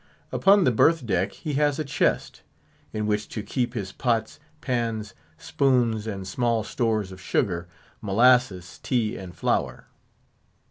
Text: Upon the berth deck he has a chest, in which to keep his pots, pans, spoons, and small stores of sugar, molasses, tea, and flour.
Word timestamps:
Upon 0.31 0.63
the 0.63 0.71
berth 0.71 1.05
deck 1.05 1.31
he 1.33 1.53
has 1.61 1.77
a 1.77 1.83
chest, 1.83 2.41
in 2.91 3.05
which 3.05 3.27
to 3.29 3.43
keep 3.43 3.75
his 3.75 3.91
pots, 3.91 4.39
pans, 4.59 5.13
spoons, 5.37 6.07
and 6.07 6.27
small 6.27 6.63
stores 6.63 7.11
of 7.11 7.21
sugar, 7.21 7.67
molasses, 8.01 8.79
tea, 8.81 9.15
and 9.15 9.35
flour. 9.35 9.85